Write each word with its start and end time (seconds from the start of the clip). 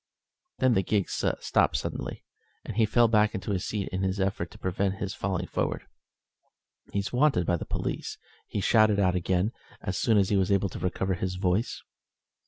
Then 0.57 0.73
the 0.73 0.81
gig 0.81 1.11
stopped 1.11 1.77
suddenly, 1.77 2.25
and 2.65 2.75
he 2.75 2.87
fell 2.87 3.07
back 3.07 3.35
into 3.35 3.51
his 3.51 3.67
seat 3.67 3.87
in 3.89 4.01
his 4.01 4.19
effort 4.19 4.49
to 4.49 4.57
prevent 4.57 4.95
his 4.95 5.13
falling 5.13 5.45
forward. 5.45 5.83
"He's 6.91 7.13
wanted 7.13 7.45
by 7.45 7.57
the 7.57 7.65
police," 7.65 8.17
he 8.47 8.61
shouted 8.61 8.99
out 8.99 9.13
again, 9.13 9.51
as 9.79 9.99
soon 9.99 10.17
as 10.17 10.29
he 10.29 10.37
was 10.37 10.51
able 10.51 10.69
to 10.69 10.79
recover 10.79 11.13
his 11.13 11.35
voice. 11.35 11.83